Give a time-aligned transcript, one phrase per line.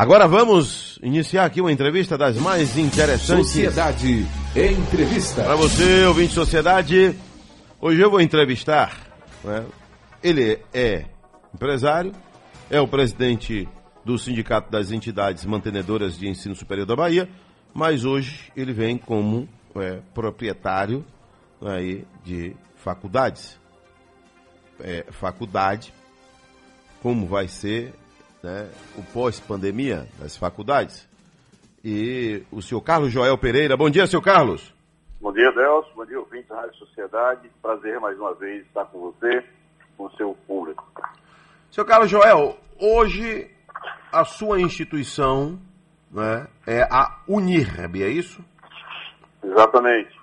[0.00, 3.48] Agora vamos iniciar aqui uma entrevista das mais interessantes.
[3.48, 4.26] Sociedade
[4.56, 5.44] Entrevista.
[5.44, 7.14] Para você, ouvinte de Sociedade,
[7.78, 8.98] hoje eu vou entrevistar.
[9.44, 9.62] Né?
[10.22, 11.04] Ele é
[11.54, 12.12] empresário,
[12.70, 13.68] é o presidente
[14.02, 17.28] do Sindicato das Entidades Mantenedoras de Ensino Superior da Bahia,
[17.74, 19.46] mas hoje ele vem como
[19.76, 21.04] é, proprietário
[21.60, 23.60] aí, de faculdades.
[24.82, 25.92] É, faculdade,
[27.02, 27.92] como vai ser
[28.42, 31.08] né, o pós-pandemia das faculdades.
[31.84, 33.76] E o senhor Carlos Joel Pereira.
[33.76, 34.74] Bom dia, senhor Carlos.
[35.20, 35.94] Bom dia, Delcio.
[35.94, 37.50] Bom dia, ouvinte da Rádio Sociedade.
[37.62, 39.44] Prazer mais uma vez estar com você,
[39.96, 40.84] com o seu público.
[41.70, 43.50] Senhor Carlos Joel, hoje
[44.12, 45.58] a sua instituição
[46.10, 48.44] né, é a Unirb, é isso?
[49.42, 50.18] Exatamente.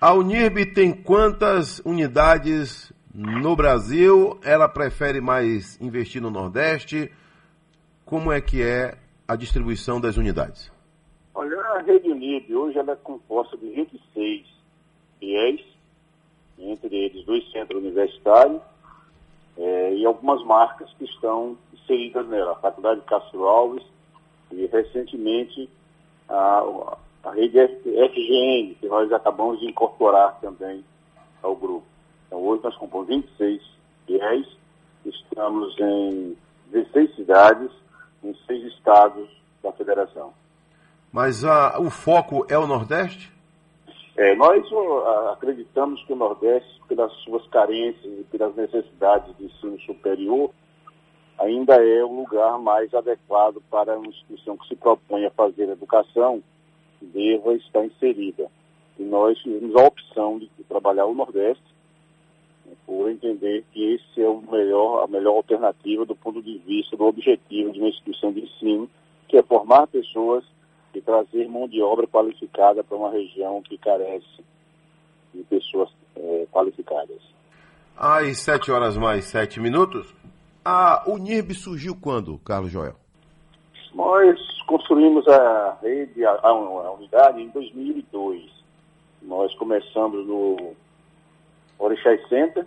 [0.00, 4.38] A Unirb tem quantas unidades no Brasil?
[4.42, 7.12] Ela prefere mais investir no Nordeste?
[8.04, 10.70] Como é que é a distribuição das unidades?
[11.32, 14.46] Olha, a Rede Unib hoje ela é composta de 26
[15.18, 15.60] fiéis,
[16.58, 18.60] entre eles dois centros universitários
[19.56, 22.52] é, e algumas marcas que estão inseridas nela.
[22.52, 23.84] A Faculdade Castro Alves
[24.50, 25.68] e recentemente
[26.28, 30.84] a, a rede FGN, que nós acabamos de incorporar também
[31.42, 31.93] ao grupo.
[32.34, 33.62] Então hoje nós compomos 26
[34.06, 34.44] fiéis,
[35.04, 36.36] estamos em
[36.72, 37.70] 16 cidades,
[38.24, 39.28] em seis estados
[39.62, 40.34] da federação.
[41.12, 43.32] Mas a, o foco é o Nordeste?
[44.16, 49.78] É, nós uh, acreditamos que o Nordeste, pelas suas carências e pelas necessidades de ensino
[49.82, 50.50] superior,
[51.38, 56.42] ainda é o lugar mais adequado para uma instituição que se propõe a fazer educação,
[57.00, 58.50] deva estar inserida.
[58.98, 61.73] E nós tivemos a opção de, de trabalhar o Nordeste,
[62.86, 67.04] por entender que esse é o melhor, a melhor alternativa do ponto de vista do
[67.04, 68.88] objetivo de uma instituição de ensino,
[69.28, 70.44] que é formar pessoas
[70.94, 74.44] e trazer mão de obra qualificada para uma região que carece
[75.32, 77.20] de pessoas é, qualificadas.
[77.96, 80.14] Às sete horas mais sete minutos,
[80.64, 82.96] a Unirb surgiu quando, Carlos Joel?
[83.94, 88.42] Nós construímos a rede, a, a unidade em 2002.
[89.22, 90.74] Nós começamos no
[91.84, 92.64] Orixás Center,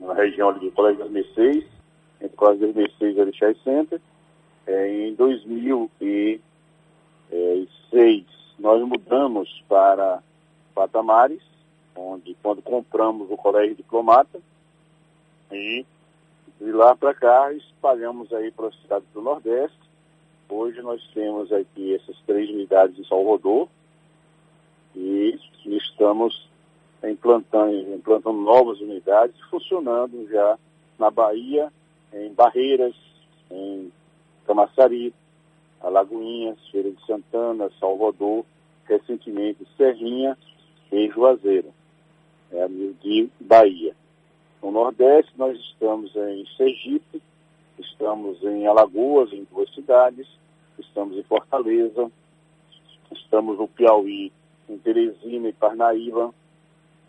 [0.00, 1.64] na região ali do Colégio das Mercês,
[2.20, 4.00] entre o Colégio das Mercês e Orixás Center.
[4.66, 6.40] É, em 2006,
[8.58, 10.20] nós mudamos para
[10.74, 11.42] Patamares,
[11.94, 14.40] onde quando compramos o Colégio Diplomata,
[15.50, 15.86] e
[16.60, 19.78] de lá para cá espalhamos aí para as cidades do Nordeste.
[20.48, 23.68] Hoje nós temos aqui essas três unidades em Salvador
[24.94, 26.50] e estamos
[27.10, 30.58] implantando, implantando novas unidades, funcionando já
[30.98, 31.72] na Bahia,
[32.12, 32.94] em Barreiras,
[33.50, 33.90] em
[34.46, 35.14] Camaçari,
[35.80, 38.44] Alagoinhas, Feira de Santana, Salvador,
[38.84, 40.36] recentemente Serrinha
[40.92, 41.72] e Juazeiro,
[42.52, 43.94] é, de Bahia.
[44.62, 47.20] No Nordeste, nós estamos em Sergipe,
[47.78, 50.28] estamos em Alagoas, em duas cidades,
[50.78, 52.10] estamos em Fortaleza,
[53.10, 54.32] estamos no Piauí,
[54.68, 56.32] em Teresina e Parnaíba,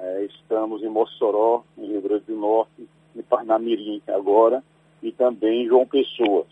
[0.04, 4.62] é, estamos em Mossoró, em Rio Grande do Norte, em Parnamirim agora,
[5.02, 6.46] e também em João Pessoa.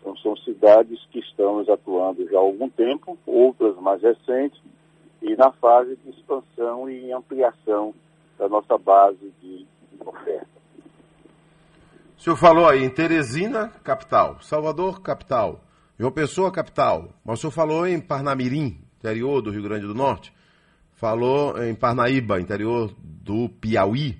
[0.00, 4.60] Então são cidades que estamos atuando já há algum tempo, outras mais recentes,
[5.22, 7.94] e na fase de expansão e ampliação
[8.36, 9.66] da nossa base de
[10.04, 10.46] oferta.
[12.16, 15.60] O senhor falou aí em Teresina, capital, Salvador, capital,
[15.96, 20.32] João Pessoa, capital, mas o senhor falou em Parnamirim, interior do Rio Grande do Norte
[20.98, 24.18] falou em Parnaíba, interior do Piauí.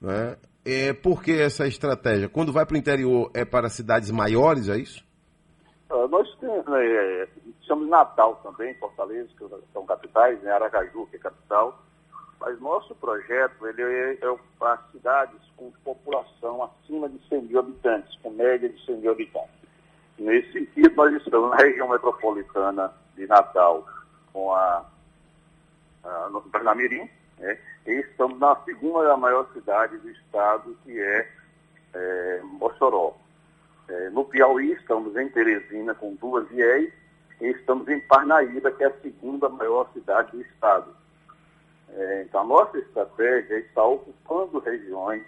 [0.00, 0.36] Né?
[0.64, 2.28] É, por que essa estratégia?
[2.28, 5.02] Quando vai para o interior, é para cidades maiores, é isso?
[5.90, 7.28] Uh, nós temos, né, é,
[7.62, 11.82] chamamos Natal também, Fortaleza, que são capitais, né, Aracaju, que é capital.
[12.38, 18.14] Mas nosso projeto ele é, é para cidades com população acima de 100 mil habitantes,
[18.22, 19.58] com média de 100 mil habitantes.
[20.18, 23.86] Nesse sentido, nós estamos na região metropolitana de Natal,
[24.32, 24.84] com a
[26.30, 27.08] no Parnamirim,
[27.38, 27.58] né?
[27.86, 31.28] e estamos na segunda maior cidade do estado, que é,
[31.94, 33.16] é Mossoró.
[33.88, 36.92] É, no Piauí, estamos em Teresina, com duas IEs,
[37.40, 40.94] e estamos em Parnaíba, que é a segunda maior cidade do estado.
[41.90, 45.24] É, então, a nossa estratégia é está ocupando regiões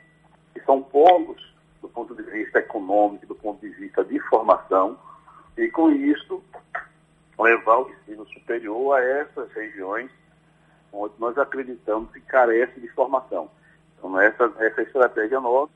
[0.52, 1.50] que são polos
[1.80, 4.98] do ponto de vista econômico, do ponto de vista de formação,
[5.56, 6.42] e com isso
[7.38, 10.10] levar o ensino superior a essas regiões
[10.92, 13.50] onde nós acreditamos que carece de formação.
[13.98, 15.72] Então, essa, essa estratégia nossa,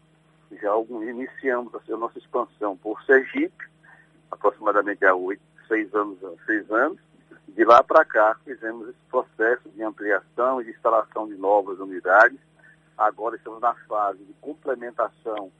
[0.60, 3.64] já algum, iniciamos a nossa expansão por Sergipe
[4.34, 6.98] aproximadamente há oito, seis anos, seis anos.
[7.48, 12.38] De lá para cá, fizemos esse processo de ampliação e de instalação de novas unidades.
[12.98, 15.50] Agora estamos na fase de complementação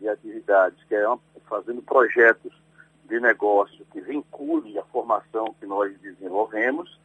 [0.00, 1.04] de atividades, que é
[1.48, 2.52] fazendo projetos
[3.04, 6.98] de negócio que vincule a formação que nós desenvolvemos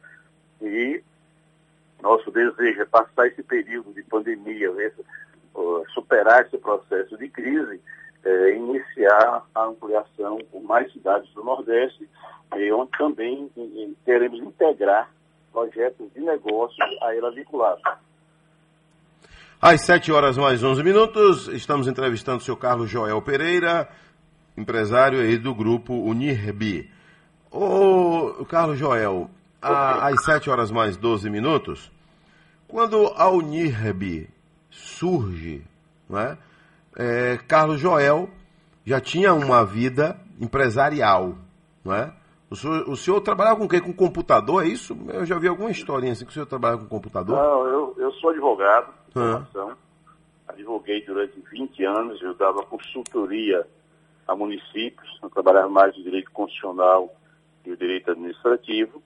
[0.60, 1.02] e
[2.02, 4.70] nosso desejo é passar esse período de pandemia,
[5.94, 7.80] superar esse processo de crise,
[8.24, 12.08] é, iniciar a ampliação por mais cidades do Nordeste,
[12.56, 13.50] e onde também
[14.04, 15.10] queremos integrar
[15.52, 17.80] projetos de negócio a ela vinculado.
[19.60, 23.88] Às 7 horas mais 11 minutos, estamos entrevistando o senhor Carlos Joel Pereira,
[24.56, 26.90] empresário aí do grupo Unirbi.
[27.50, 29.30] Ô, Carlos Joel,
[29.60, 31.90] às 7 horas mais 12 minutos,
[32.66, 34.28] quando a Unirbi
[34.70, 35.62] surge,
[36.08, 36.38] não é?
[37.48, 38.28] Carlos Joel
[38.84, 41.34] já tinha uma vida empresarial,
[41.84, 42.12] não é?
[42.50, 43.80] O senhor, o senhor trabalhava com o quê?
[43.80, 44.96] Com computador, é isso?
[45.12, 47.36] Eu já vi alguma historinha assim que o senhor trabalhava com computador.
[47.36, 48.92] Não, eu, eu sou advogado.
[50.48, 53.64] Advoguei durante 20 anos, eu dava consultoria
[54.26, 57.14] a municípios, eu trabalhava mais no direito constitucional
[57.64, 59.00] e o direito administrativo.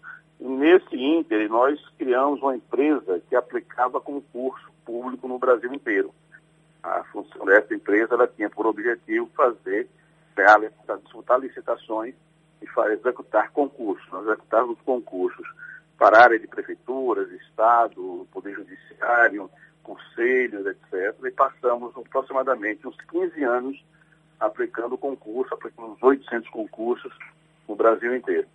[0.47, 6.15] Nesse ínter, nós criamos uma empresa que aplicava concurso público no Brasil inteiro.
[6.83, 9.89] A função dessa empresa ela tinha por objetivo fazer,
[11.03, 12.15] disputar licitações
[12.61, 14.07] e executar concursos.
[14.13, 15.49] Nós executávamos concursos
[15.97, 19.51] para a área de prefeituras, Estado, Poder Judiciário,
[19.83, 21.25] conselhos, etc.
[21.25, 23.83] E passamos aproximadamente uns 15 anos
[24.39, 27.17] aplicando concurso, aplicando uns 800 concursos
[27.67, 28.47] no Brasil inteiro.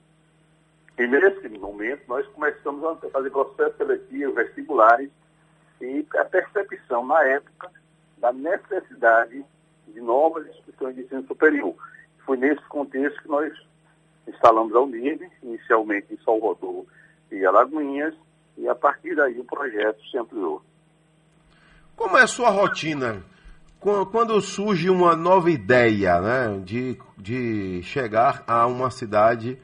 [0.99, 5.09] E nesse momento nós começamos a fazer processos seletivos, vestibulares,
[5.79, 7.71] e a percepção na época
[8.17, 9.45] da necessidade
[9.87, 11.73] de novas instituições de ensino superior.
[12.25, 13.53] Foi nesse contexto que nós
[14.27, 16.85] instalamos a Unirb, inicialmente em Salvador
[17.31, 18.13] e Alagoinhas,
[18.57, 20.61] e a partir daí o projeto se ampliou.
[21.95, 23.23] Como é a sua rotina
[23.79, 29.57] quando surge uma nova ideia né, de, de chegar a uma cidade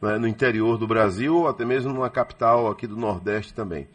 [0.00, 3.86] né, no interior do Brasil, ou até mesmo numa capital aqui do Nordeste também?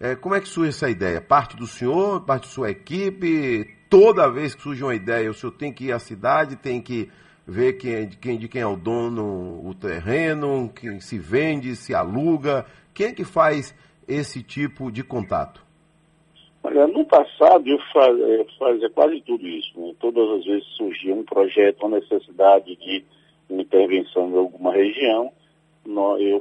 [0.00, 1.20] É, como é que surge essa ideia?
[1.20, 3.76] Parte do senhor, parte da sua equipe?
[3.88, 7.08] Toda vez que surge uma ideia, o senhor tem que ir à cidade, tem que
[7.46, 11.94] ver quem, de, quem, de quem é o dono, o terreno, quem se vende, se
[11.94, 12.66] aluga.
[12.92, 13.74] Quem é que faz
[14.08, 15.64] esse tipo de contato?
[16.62, 19.78] Olha, no passado eu fazia, fazia quase tudo isso.
[19.78, 19.94] Né?
[20.00, 23.04] Todas as vezes surgia um projeto, uma necessidade de
[23.50, 25.30] intervenção em alguma região,
[25.86, 26.40] eu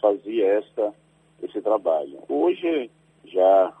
[0.00, 0.94] fazia essa,
[1.42, 2.18] esse trabalho.
[2.28, 2.90] Hoje
[3.24, 3.72] já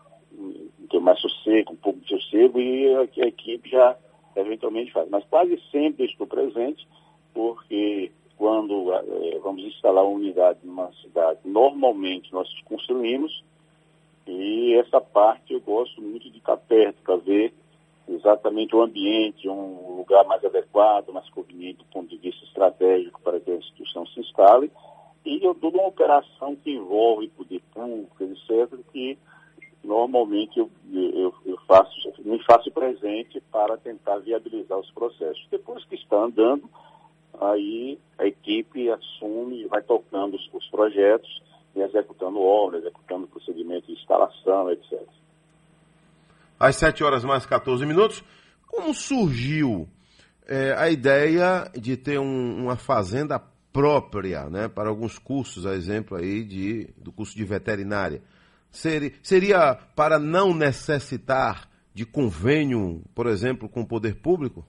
[0.90, 3.96] tem mais sossego, um pouco de sossego e a, a equipe já
[4.36, 5.08] eventualmente faz.
[5.08, 6.86] Mas quase sempre estou presente,
[7.34, 13.42] porque quando é, vamos instalar uma unidade numa cidade, normalmente nós construímos
[14.26, 17.52] e essa parte eu gosto muito de estar perto para ver
[18.06, 23.40] exatamente o ambiente, um lugar mais adequado, mais conveniente do ponto de vista estratégico para
[23.40, 24.70] que a instituição se instale.
[25.28, 29.18] Eu toda uma operação que envolve poder público, etc., que
[29.84, 31.92] normalmente eu, eu, eu, faço,
[32.24, 35.46] me faço presente para tentar viabilizar os processos.
[35.50, 36.68] Depois que está andando,
[37.40, 41.42] aí a equipe assume e vai tocando os, os projetos
[41.76, 45.00] e executando obras, executando procedimentos de instalação, etc.
[46.58, 48.24] Às 7 horas mais 14 minutos,
[48.66, 49.86] como surgiu
[50.46, 53.38] é, a ideia de ter um, uma fazenda
[53.78, 58.20] própria né, para alguns cursos, a exemplo aí de, do curso de veterinária?
[58.72, 64.66] Seria, seria para não necessitar de convênio, por exemplo, com o poder público?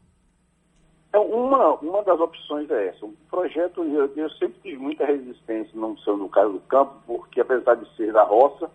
[1.12, 3.04] É, uma, uma das opções é essa.
[3.04, 7.42] O projeto, eu, eu sempre tive muita resistência, não sou no caso do campo, porque
[7.42, 8.70] apesar de ser da roça,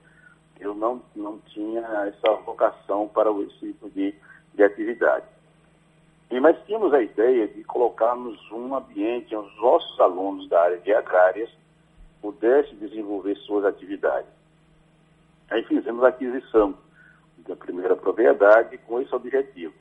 [0.59, 4.12] eu não, não tinha essa vocação para esse tipo de,
[4.53, 5.26] de atividade.
[6.31, 10.78] E, mas tínhamos a ideia de colocarmos um ambiente onde os nossos alunos da área
[10.78, 11.50] de agrárias
[12.21, 14.31] pudessem desenvolver suas atividades.
[15.50, 16.75] Aí fizemos a aquisição
[17.47, 19.75] da primeira propriedade com esse objetivo.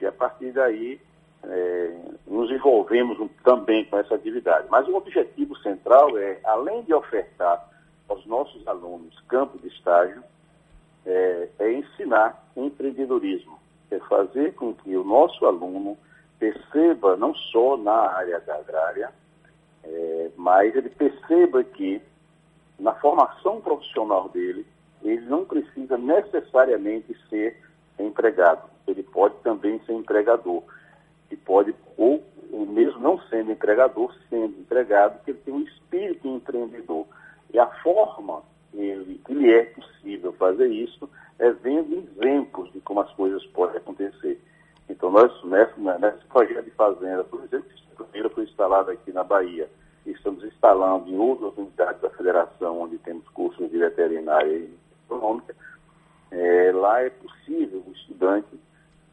[0.00, 1.00] E a partir daí
[1.44, 1.96] é,
[2.26, 4.66] nos envolvemos também com essa atividade.
[4.70, 7.68] Mas o objetivo central é, além de ofertar
[8.08, 10.22] aos nossos alunos campo de estágio,
[11.04, 13.58] é, é ensinar empreendedorismo,
[13.94, 15.96] é fazer com que o nosso aluno
[16.38, 19.12] perceba, não só na área agrária,
[19.84, 22.00] é, mas ele perceba que
[22.78, 24.66] na formação profissional dele,
[25.02, 27.56] ele não precisa necessariamente ser
[27.98, 30.62] empregado, ele pode também ser empregador,
[31.28, 32.22] que pode ou
[32.66, 37.06] mesmo não sendo entregador, sendo empregado, que ele tem um espírito empreendedor.
[37.52, 38.42] E a forma
[38.74, 41.08] ele, que lhe é possível fazer isso
[41.38, 44.40] é vendo exemplos de como as coisas podem acontecer.
[44.88, 49.21] Então, nós, nesse, nesse projeto de fazenda, por exemplo, que primeiro foi instalado aqui na
[49.32, 49.66] Bahia,
[50.04, 55.56] estamos instalando em outras unidades da federação, onde temos cursos de veterinária e econômica,
[56.30, 58.60] é, lá é possível o estudante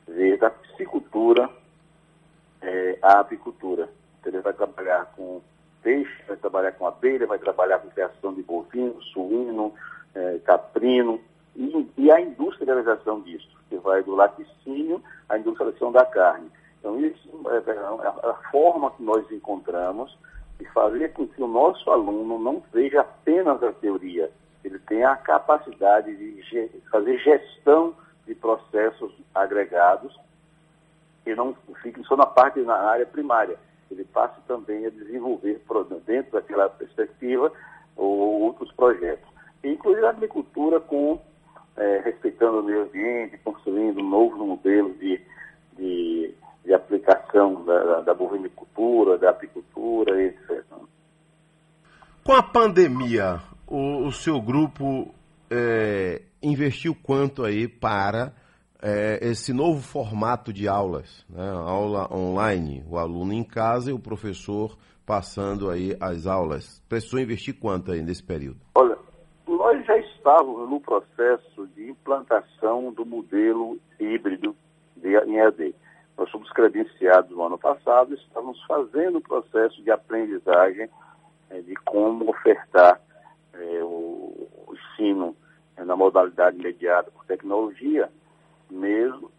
[0.06, 1.50] ver da piscicultura
[2.62, 3.88] é, à apicultura.
[4.20, 5.42] Então, ele vai trabalhar com
[5.82, 9.74] peixe, vai trabalhar com abelha, vai trabalhar com criação de bovino, suíno,
[10.14, 11.22] é, caprino,
[11.56, 16.52] e, e, a industrialização disso, que vai do laticínio à industrialização da carne.
[16.80, 20.18] Então, isso é, é, é a forma que nós encontramos
[20.60, 24.32] de fazer com que o nosso aluno não veja apenas a teoria,
[24.64, 27.96] ele tenha a capacidade de fazer gestão
[28.28, 30.18] de processos agregados
[31.26, 33.58] e não fique só na parte, na área primária.
[33.90, 35.62] Ele passe também a desenvolver,
[36.06, 37.52] dentro daquela perspectiva,
[37.96, 39.28] outros projetos.
[39.64, 41.20] Inclusive a agricultura com,
[41.76, 45.20] é, respeitando o meio ambiente, construindo novos modelos de,
[45.78, 50.64] de, de aplicação da, da bovinicultura, da apicultura, etc.
[52.30, 55.12] Com a pandemia, o, o seu grupo
[55.50, 58.32] é, investiu quanto aí para
[58.80, 61.50] é, esse novo formato de aulas, né?
[61.50, 66.80] aula online, o aluno em casa e o professor passando aí as aulas.
[66.88, 68.60] Precisou investir quanto aí nesse período?
[68.76, 68.96] Olha,
[69.48, 74.56] nós já estávamos no processo de implantação do modelo híbrido
[74.96, 75.74] de, em EAD.
[76.16, 80.88] Nós fomos credenciados no ano passado, estamos fazendo o processo de aprendizagem
[81.50, 83.00] é, de como ofertar
[83.54, 85.36] é, o, o ensino
[85.78, 88.10] é, na modalidade mediada por tecnologia,
[88.70, 89.32] mesmo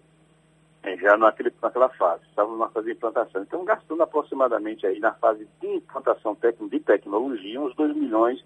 [0.83, 2.23] é, já naquele, naquela fase.
[2.29, 3.43] Estávamos na fase de implantação.
[3.43, 6.37] Então, gastando aproximadamente aí na fase de implantação
[6.69, 8.45] de tecnologia, uns 2 milhões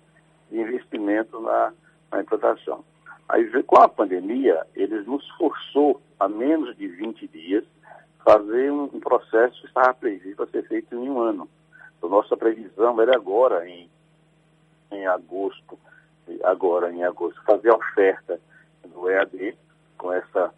[0.50, 1.72] de investimento na,
[2.10, 2.84] na implantação.
[3.28, 7.64] Aí, com a pandemia, eles nos forçou a menos de 20 dias
[8.24, 11.48] fazer um, um processo que estava previsto a ser feito em um ano.
[12.04, 13.88] Então, nossa previsão era agora, em
[14.92, 15.78] em agosto,
[16.44, 18.38] agora em agosto, fazer a oferta
[18.86, 19.56] do EAD
[19.96, 20.52] com essa,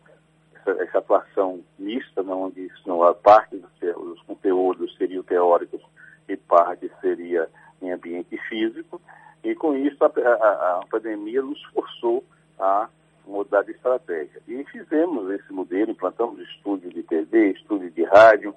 [0.57, 5.81] essa, essa atuação mista, né, onde não, a parte dos, dos conteúdos seriam teóricos
[6.29, 7.49] e parte seria
[7.81, 9.01] em ambiente físico.
[9.45, 12.25] E com isso a, a, a pandemia nos forçou
[12.59, 12.89] a
[13.25, 14.43] mudar de estratégia.
[14.49, 18.53] E fizemos esse modelo, implantamos estúdio de TV, estúdio de rádio,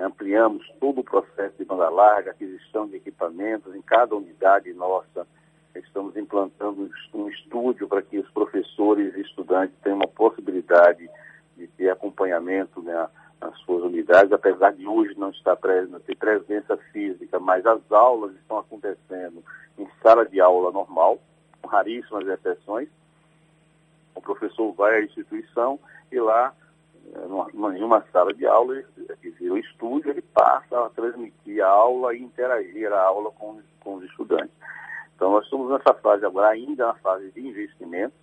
[0.00, 5.26] ampliamos todo o processo de banda larga, aquisição de equipamentos em cada unidade nossa.
[5.74, 11.08] Estamos implantando um estúdio para que os professores e estudantes tenham uma possibilidade
[11.56, 13.08] de ter acompanhamento né,
[13.40, 18.34] nas suas unidades, apesar de hoje não estar presente, ter presença física, mas as aulas
[18.36, 19.44] estão acontecendo
[19.78, 21.20] em sala de aula normal,
[21.60, 22.88] com raríssimas exceções.
[24.14, 25.78] O professor vai à instituição
[26.10, 26.52] e lá
[27.28, 28.82] numa, em uma sala de aula,
[29.20, 33.96] que o estúdio, ele passa a transmitir a aula e interagir a aula com, com
[33.96, 34.54] os estudantes.
[35.16, 38.14] Então, nós estamos nessa fase agora, ainda na fase de investimento.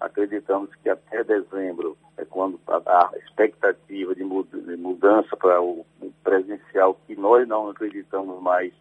[0.00, 5.84] Acreditamos que até dezembro é quando a, expectativa de, mudança para o
[6.22, 8.72] presencial, que nós não acreditamos mais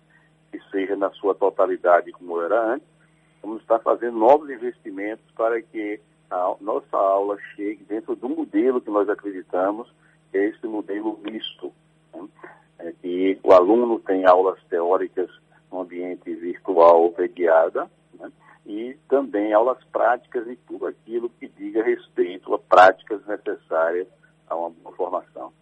[0.51, 2.87] que seja na sua totalidade como era antes,
[3.41, 5.99] vamos estar fazendo novos investimentos para que
[6.33, 9.87] a nossa aula chegue dentro do modelo que nós acreditamos,
[10.31, 11.71] que é esse modelo misto,
[12.13, 12.27] né?
[12.79, 15.29] é que o aluno tem aulas teóricas
[15.71, 18.31] no ambiente virtual mediada, né?
[18.65, 24.07] e também aulas práticas e tudo aquilo que diga respeito a práticas necessárias
[24.49, 25.53] a uma boa formação.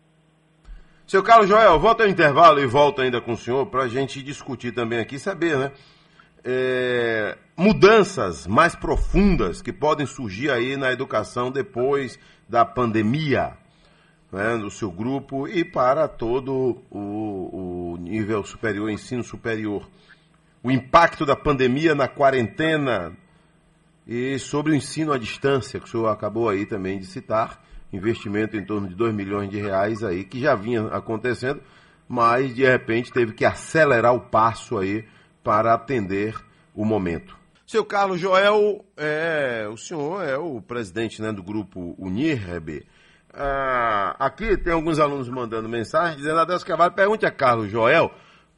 [1.05, 4.23] Seu Carlos Joel, volta ao intervalo e volta ainda com o senhor para a gente
[4.23, 5.73] discutir também aqui, saber, né?
[6.43, 12.19] É, mudanças mais profundas que podem surgir aí na educação depois
[12.49, 13.53] da pandemia,
[14.31, 19.87] né, no seu grupo e para todo o, o nível superior, ensino superior.
[20.63, 23.15] O impacto da pandemia na quarentena
[24.07, 28.57] e sobre o ensino à distância, que o senhor acabou aí também de citar, investimento
[28.57, 31.61] em torno de 2 milhões de reais aí, que já vinha acontecendo,
[32.07, 35.05] mas de repente teve que acelerar o passo aí
[35.43, 36.35] para atender
[36.75, 37.37] o momento.
[37.65, 42.85] Seu Carlos Joel, é, o senhor é o presidente né, do grupo Unirb.
[43.33, 48.11] Ah, aqui tem alguns alunos mandando mensagem dizendo: Adeus Carvalho, pergunte a Carlos Joel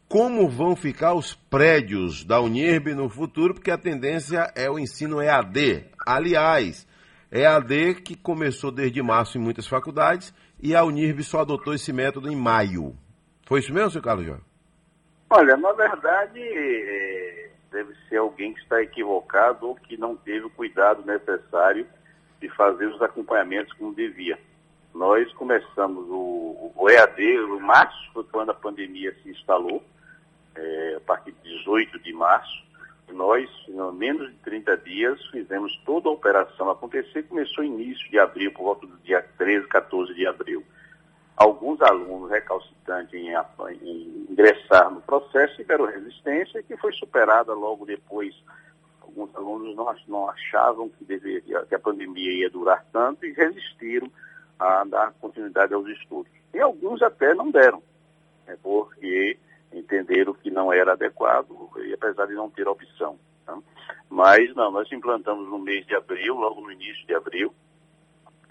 [0.08, 5.22] como vão ficar os prédios da Unirb no futuro, porque a tendência é o ensino
[5.22, 5.86] EAD.
[6.06, 6.88] Aliás,
[7.32, 12.32] EAD que começou desde março em muitas faculdades e a Unirb só adotou esse método
[12.32, 12.96] em maio.
[13.46, 14.53] Foi isso mesmo, seu Carlos Jorge?
[15.36, 20.50] Olha, na verdade, é, deve ser alguém que está equivocado ou que não teve o
[20.52, 21.88] cuidado necessário
[22.40, 24.38] de fazer os acompanhamentos como devia.
[24.94, 29.84] Nós começamos o, o EAD, o março foi quando a pandemia se instalou,
[30.54, 32.64] é, a partir de 18 de março.
[33.12, 37.24] Nós, em menos de 30 dias, fizemos toda a operação acontecer.
[37.24, 40.64] Começou início de abril, por volta do dia 13, 14 de abril.
[41.36, 43.34] Alguns alunos recalcitrantes em,
[43.82, 48.36] em ingressar no processo tiveram resistência, que foi superada logo depois.
[49.02, 54.10] Alguns alunos não, não achavam que, deveria, que a pandemia ia durar tanto e resistiram
[54.60, 56.32] a dar continuidade aos estudos.
[56.54, 57.82] E alguns até não deram,
[58.46, 59.38] né, porque
[59.74, 63.18] entenderam que não era adequado, e apesar de não ter opção.
[63.46, 63.58] Tá?
[64.08, 67.54] Mas não, nós implantamos no mês de abril, logo no início de abril,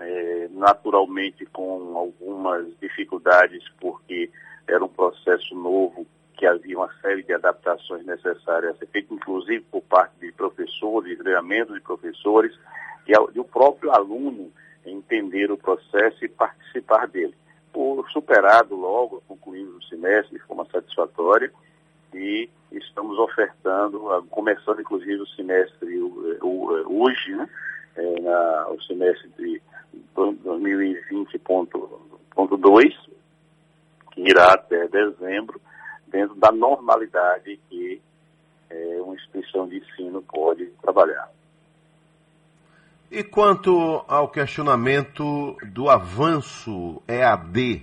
[0.03, 4.31] é, naturalmente com algumas dificuldades, porque
[4.67, 6.07] era um processo novo
[6.37, 11.19] que havia uma série de adaptações necessárias a ser feito, inclusive por parte de professores,
[11.19, 12.53] treinamento de professores,
[13.07, 14.51] e, e o próprio aluno
[14.85, 17.35] entender o processo e participar dele.
[17.73, 21.51] Por superado logo, concluímos o semestre de forma satisfatória
[22.13, 26.01] e estamos ofertando, começando inclusive o semestre
[26.43, 27.49] hoje, né,
[27.97, 29.63] é, na, o semestre de
[31.25, 32.95] 2020.2,
[34.13, 35.61] que irá até dezembro,
[36.07, 38.01] dentro da normalidade que
[38.71, 41.31] é, uma instituição de ensino pode trabalhar.
[43.11, 47.83] E quanto ao questionamento do avanço EAD,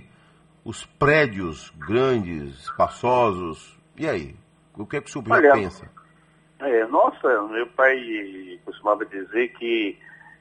[0.64, 4.34] os prédios grandes, espaçosos, e aí?
[4.76, 5.88] O que, é que o senhor Olha, pensa?
[6.58, 7.96] É, nossa, meu pai
[8.64, 9.96] costumava dizer que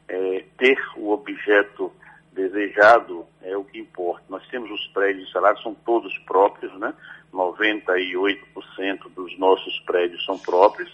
[0.08, 1.92] é, ter o objeto
[2.40, 4.24] desejado é o que importa.
[4.30, 6.94] Nós temos os prédios instalados, são todos próprios, né?
[7.34, 10.90] 98% dos nossos prédios são próprios,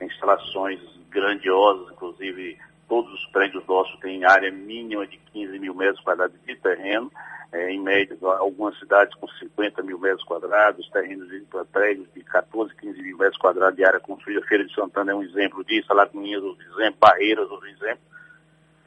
[0.00, 2.58] instalações grandiosas, inclusive
[2.88, 7.10] todos os prédios nossos têm área mínima de 15 mil metros quadrados de terreno,
[7.52, 11.40] é, em média, algumas cidades com 50 mil metros quadrados, terrenos de
[11.72, 14.46] prédios de 14, 15 mil metros quadrados de área construída.
[14.46, 18.00] Feira de Santana é um exemplo disso, Alagoinhas outro exemplo, Barreiras outro exemplo.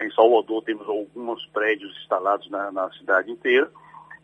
[0.02, 3.70] Em Salvador temos alguns prédios instalados na, na cidade inteira.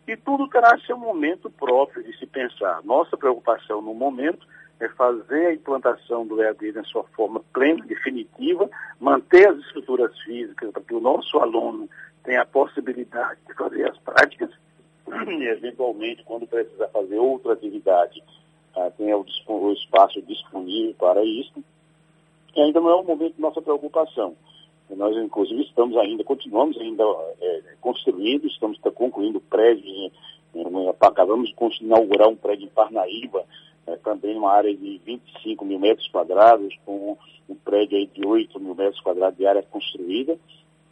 [0.06, 2.80] E tudo terá seu momento próprio de se pensar.
[2.84, 4.46] Nossa preocupação no momento
[4.78, 10.70] é fazer a implantação do EAD na sua forma plena, definitiva, manter as estruturas físicas
[10.70, 11.88] para que o nosso aluno
[12.22, 14.50] tenha a possibilidade de fazer as práticas
[15.06, 18.22] e, eventualmente, quando precisar fazer outra atividade,
[18.76, 21.52] uh, tenha o, o, espaço disponível para isso.
[22.54, 24.36] E ainda não é o momento de nossa preocupação.
[24.90, 27.02] Nós, inclusive, estamos ainda, continuamos ainda
[27.40, 30.12] é, construindo, estamos concluindo prédios,
[31.00, 33.44] acabamos de inaugurar um prédio em Parnaíba,
[33.86, 37.16] é, também uma área de 25 mil metros quadrados, com
[37.48, 40.38] um prédio aí de 8 mil metros quadrados de área construída.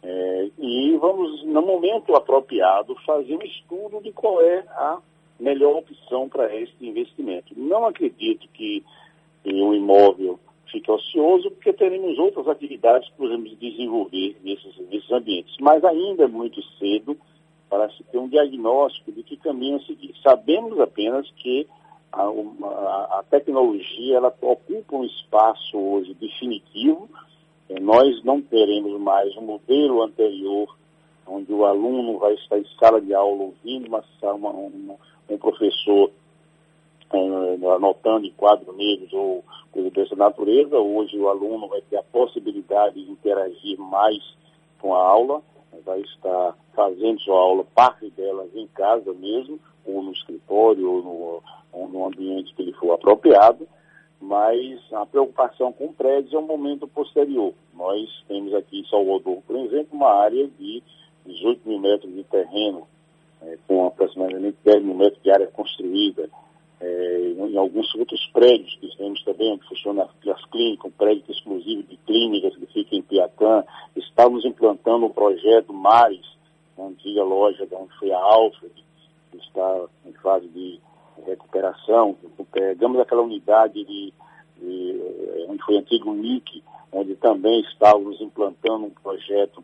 [0.03, 4.99] É, e vamos, no momento apropriado, fazer um estudo de qual é a
[5.39, 7.53] melhor opção para este investimento.
[7.57, 8.83] Não acredito que
[9.45, 10.39] um imóvel
[10.75, 15.55] fique ocioso, porque teremos outras atividades que podemos desenvolver nesses, nesses ambientes.
[15.61, 17.17] Mas ainda é muito cedo
[17.69, 20.13] para se ter um diagnóstico de que caminho seguir.
[20.21, 21.65] Sabemos apenas que
[22.11, 27.09] a, a tecnologia ela ocupa um espaço hoje definitivo.
[27.69, 30.75] É, nós não teremos mais um modelo anterior,
[31.25, 34.95] onde o aluno vai estar em sala de aula ouvindo uma, uma, uma
[35.27, 36.11] um professor
[37.13, 39.43] é, anotando em quadros negros ou
[39.93, 40.77] dessa natureza.
[40.77, 44.17] Hoje o aluno vai ter a possibilidade de interagir mais
[44.79, 45.41] com a aula,
[45.85, 51.43] vai estar fazendo sua aula, parte delas em casa mesmo, ou no escritório, ou no,
[51.73, 53.67] ou no ambiente que ele for apropriado,
[54.19, 57.53] mas a preocupação com prédios é um momento posterior.
[57.73, 60.81] Nós temos aqui em Salvador, por exemplo, uma área de
[61.25, 62.87] 18 mil metros de terreno,
[63.41, 66.29] é, com aproximadamente 10 mil metros de área construída.
[66.87, 71.81] É, em alguns outros prédios que temos também, onde funcionam as clínicas, um prédio exclusivo
[71.81, 73.63] de clínicas que fica em Piatã.
[73.95, 76.25] Estávamos implantando um projeto Mares,
[76.77, 78.71] uma antiga loja onde foi a Alfred,
[79.31, 80.79] que está em fase de
[81.25, 82.15] recuperação,
[82.51, 84.13] pegamos aquela unidade de,
[84.59, 89.63] de, eh, onde foi antigo NIC, onde também estávamos implantando um projeto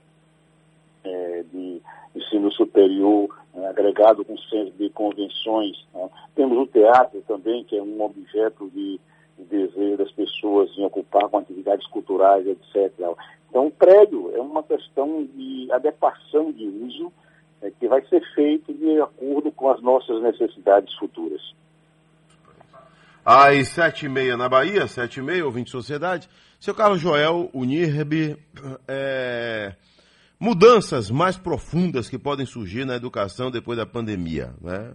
[1.03, 1.81] é, de
[2.15, 5.86] ensino superior né, agregado com centro de convenções.
[5.94, 6.10] Né.
[6.36, 9.00] Temos o teatro também, que é um objeto de,
[9.38, 12.92] de desejo das pessoas em ocupar com atividades culturais, etc.
[13.50, 17.12] Então, o prédio é uma questão de adequação de uso
[17.62, 21.42] é, que vai ser feito de acordo com as nossas necessidades futuras.
[23.24, 26.28] Às sete e meia na Bahia, sete e meia, ouvinte Sociedade.
[26.60, 28.36] Seu Carlos Joel, Unirb,
[28.88, 29.74] é,
[30.41, 34.91] mudanças mais profundas que podem surgir na educação depois da pandemia, né?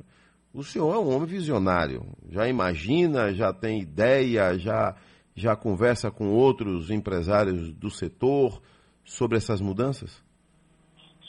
[0.52, 4.96] O senhor é um homem visionário, já imagina, já tem ideia, já,
[5.36, 8.60] já conversa com outros empresários do setor
[9.04, 10.20] sobre essas mudanças?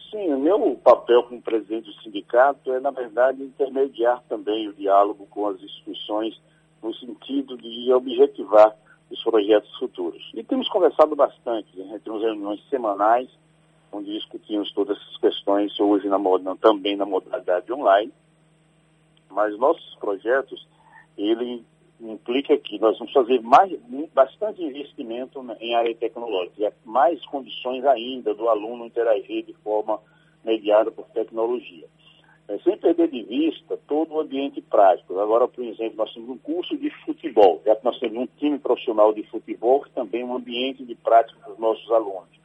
[0.10, 5.28] Sim, o meu papel como presidente do sindicato é, na verdade, intermediar também o diálogo
[5.28, 6.42] com as instituições
[6.82, 8.76] no sentido de objetivar
[9.12, 10.24] os projetos futuros.
[10.34, 12.00] E temos conversado bastante, né?
[12.04, 13.30] temos reuniões semanais,
[13.92, 16.20] onde discutimos todas essas questões, hoje na,
[16.60, 18.12] também na modalidade online.
[19.30, 20.68] Mas nossos projetos,
[21.18, 21.64] ele
[22.00, 23.72] implica que nós vamos fazer mais,
[24.14, 30.00] bastante investimento em área tecnológica, mais condições ainda do aluno interagir de forma
[30.44, 31.88] mediada por tecnologia
[32.48, 35.20] é, sem perder de vista todo o ambiente prático.
[35.20, 38.58] Agora, por exemplo, nós temos um curso de futebol, já que nós temos um time
[38.58, 42.37] profissional de futebol, que também é um ambiente de prática para os nossos alunos.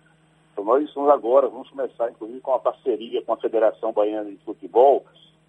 [0.63, 4.37] Então, nós estamos agora, vamos começar, inclusive, com uma parceria com a Federação Baiana de
[4.45, 5.05] Futebol,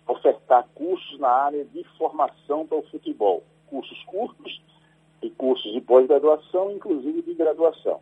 [0.08, 3.44] ofertar cursos na área de formação para o futebol.
[3.68, 4.60] Cursos curtos
[5.22, 8.00] e cursos de pós-graduação, inclusive de graduação.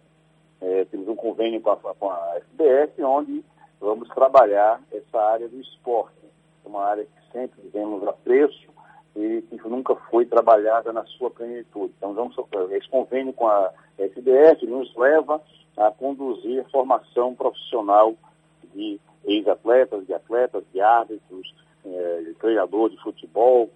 [0.61, 3.43] É, temos um convênio com a, com a FBF, onde
[3.81, 6.15] vamos trabalhar essa área do esporte
[6.63, 8.69] uma área que sempre vemos apreço
[9.17, 11.93] e que nunca foi trabalhada na sua plenitude.
[11.97, 12.37] Então, vamos,
[12.71, 13.69] esse convênio com a
[13.99, 15.41] SBF nos leva
[15.87, 18.15] a conduzir formação profissional
[18.73, 21.53] de ex-atletas, de atletas, de árbitros,
[21.85, 23.69] eh, de treinador de futebol,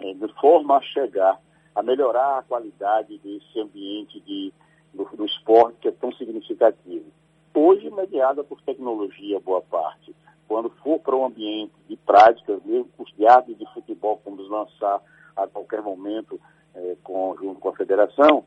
[0.00, 1.40] eh, de forma a chegar
[1.74, 4.52] a melhorar a qualidade desse ambiente de,
[4.92, 7.06] do, do esporte que é tão significativo.
[7.54, 10.14] Hoje, mediada por tecnologia, boa parte
[10.52, 15.00] quando for para um ambiente de práticas, mesmo curso de futebol, vamos lançar
[15.34, 16.38] a qualquer momento
[16.74, 18.44] é, com, junto com a federação,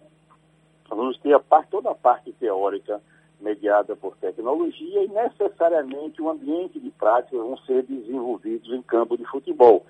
[0.90, 3.02] vamos ter a parte, toda a parte teórica
[3.40, 9.18] mediada por tecnologia e necessariamente o um ambiente de práticas vão ser desenvolvidos em campo
[9.18, 9.86] de futebol.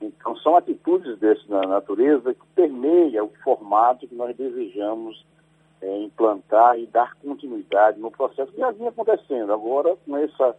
[0.00, 5.24] Então, são atitudes dessa natureza que permeia o formato que nós desejamos
[5.80, 9.52] é, implantar e dar continuidade no processo que já vinha acontecendo.
[9.52, 10.56] Agora, com essa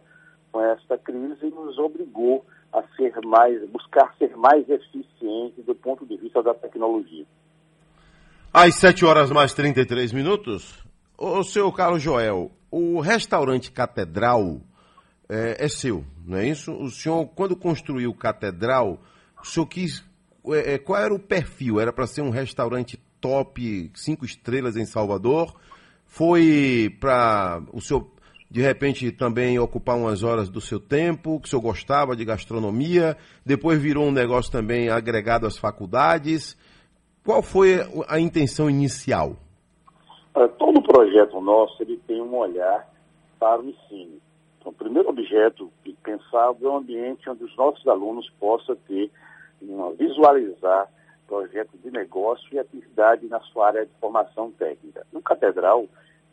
[0.52, 6.16] com esta crise nos obrigou a ser mais, buscar ser mais eficiente do ponto de
[6.16, 7.24] vista da tecnologia.
[8.52, 10.74] Às 7 horas mais 33 minutos,
[11.16, 14.60] o seu Carlos Joel, o restaurante Catedral
[15.28, 16.72] é, é, seu, não é isso?
[16.72, 19.00] O senhor, quando construiu Catedral,
[19.40, 20.02] o senhor quis.
[20.48, 21.78] É, é qual era o perfil?
[21.78, 25.54] Era para ser um restaurante top, cinco estrelas em Salvador?
[26.04, 27.62] Foi para.
[27.72, 28.10] O senhor
[28.50, 33.16] de repente também ocupar umas horas do seu tempo, que o senhor gostava de gastronomia,
[33.46, 36.56] depois virou um negócio também agregado às faculdades.
[37.30, 37.76] Qual foi
[38.08, 39.36] a intenção inicial?
[40.58, 42.92] Todo projeto nosso ele tem um olhar
[43.38, 44.20] para o ensino.
[44.58, 49.12] Então, o primeiro objeto que pensava é um ambiente onde os nossos alunos possam ter,
[49.96, 50.88] visualizar
[51.28, 55.06] projetos de negócio e atividade na sua área de formação técnica.
[55.12, 55.86] No Catedral,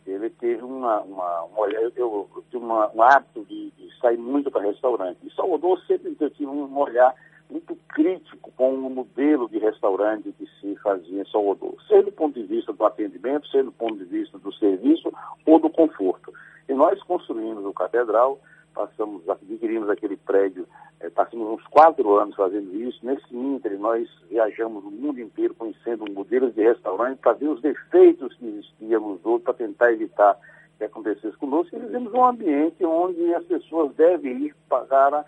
[0.03, 4.63] ele teve uma, uma, uma eu, eu, eu um hábito de, de sair muito para
[4.63, 5.19] restaurante.
[5.23, 7.13] E Salvador sempre teve um olhar
[7.49, 12.39] muito crítico com o modelo de restaurante que se fazia em Salvador, seja do ponto
[12.39, 15.11] de vista do atendimento, seja do ponto de vista do serviço
[15.45, 16.33] ou do conforto.
[16.67, 18.39] E nós construímos o Catedral,
[18.73, 20.67] passamos, adquirimos aquele prédio
[20.99, 23.05] é, passamos uns quatro anos fazendo isso.
[23.05, 28.33] Nesse ínter, nós viajamos o mundo inteiro conhecendo modelos de restaurante para ver os defeitos
[28.35, 30.37] que existiam nos outros, para tentar evitar
[30.77, 31.75] que acontecesse conosco.
[31.75, 35.23] E vivemos um ambiente onde as pessoas devem ir para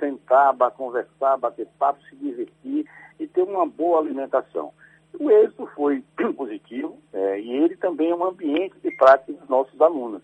[0.00, 2.86] sentar, conversar, bater papo, se divertir
[3.20, 4.72] e ter uma boa alimentação.
[5.18, 6.02] O êxito foi
[6.36, 10.22] positivo é, e ele também é um ambiente de prática dos nossos alunos.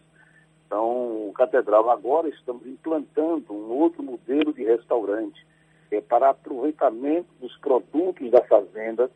[0.66, 5.46] Então, o Catedral agora estamos implantando um outro modelo de restaurante
[5.90, 9.10] é, para aproveitamento dos produtos da fazenda.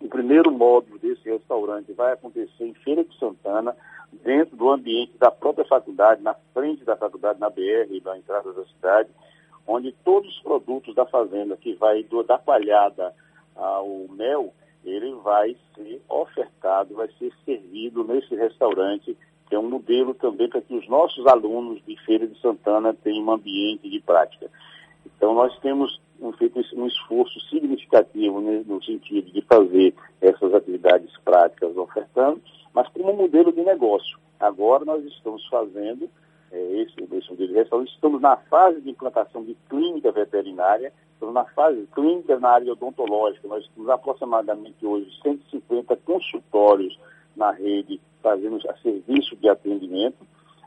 [0.00, 3.76] O primeiro módulo desse restaurante vai acontecer em Feira de Santana,
[4.24, 8.64] dentro do ambiente da própria faculdade, na frente da faculdade, na BR, na entrada da
[8.64, 9.08] cidade,
[9.70, 13.14] onde todos os produtos da fazenda, que vai do, da palhada
[13.54, 14.52] ao mel,
[14.84, 19.16] ele vai ser ofertado, vai ser servido nesse restaurante
[19.48, 23.24] que é um modelo também para que os nossos alunos de Feira de Santana tenham
[23.24, 24.48] um ambiente de prática.
[25.04, 26.00] Então, nós temos
[26.38, 32.40] feito um esforço significativo né, no sentido de fazer essas atividades práticas ofertando,
[32.72, 34.18] mas como modelo de negócio.
[34.38, 36.08] Agora nós estamos fazendo
[36.52, 37.92] é, esse, esse modelo de restaurante.
[37.92, 43.46] Estamos na fase de implantação de clínica veterinária, estamos na fase clínica na área odontológica.
[43.48, 46.98] Nós temos aproximadamente hoje 150 consultórios
[47.36, 50.18] na rede fazendo serviço de atendimento.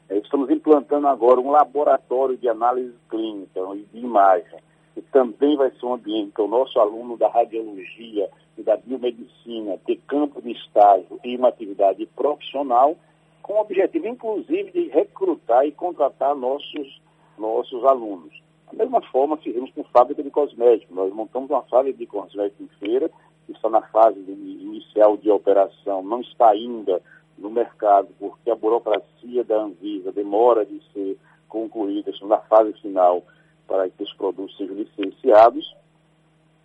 [0.09, 4.59] É, estamos implantando agora um laboratório de análise clínica e de imagem,
[4.93, 9.77] que também vai ser um ambiente que o nosso aluno da radiologia e da biomedicina
[9.85, 12.95] ter campo de estágio e uma atividade profissional
[13.43, 17.01] com o objetivo, inclusive, de recrutar e contratar nossos,
[17.37, 18.41] nossos alunos.
[18.71, 20.95] Da mesma forma, fizemos com fábrica de cosméticos.
[20.95, 23.11] Nós montamos uma fábrica de cosméticos em feira,
[23.45, 27.01] que está na fase de, inicial de operação, não está ainda
[27.37, 31.17] no mercado, porque a burocracia da Anvisa demora de ser
[31.49, 33.23] concluída, estamos na fase final
[33.67, 35.75] para que os produtos sejam licenciados.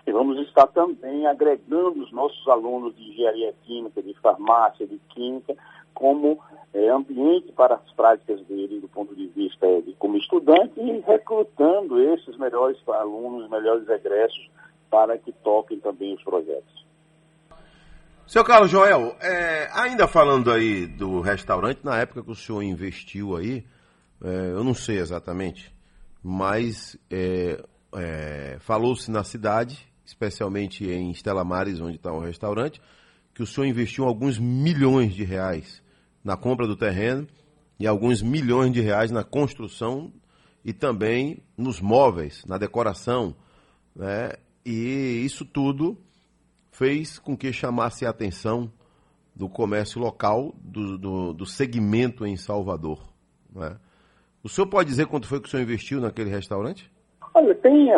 [0.07, 5.55] E vamos estar também agregando os nossos alunos de engenharia química, de farmácia, de química,
[5.99, 6.39] como
[6.73, 11.01] é, ambiente para as práticas dele do ponto de vista é, de, como estudante e
[11.01, 14.49] recrutando esses melhores alunos, melhores egressos
[14.89, 16.87] para que toquem também os projetos.
[18.29, 23.37] Seu Carlos Joel, é, ainda falando aí do restaurante, na época que o senhor investiu
[23.37, 23.65] aí,
[24.23, 25.75] é, eu não sei exatamente,
[26.23, 27.61] mas é,
[27.97, 32.81] é falou-se na cidade, especialmente em Estela Mares, onde está o restaurante,
[33.35, 35.83] que o senhor investiu alguns milhões de reais
[36.24, 37.26] na compra do terreno
[37.78, 40.12] e alguns milhões de reais na construção
[40.64, 43.35] e também nos móveis, na decoração.
[43.94, 44.33] Né?
[44.64, 45.96] E isso tudo
[46.70, 48.70] fez com que chamasse a atenção
[49.35, 53.00] do comércio local, do, do, do segmento em Salvador.
[53.54, 53.76] Né?
[54.42, 56.90] O senhor pode dizer quanto foi que o senhor investiu naquele restaurante?
[57.35, 57.88] Olha, tem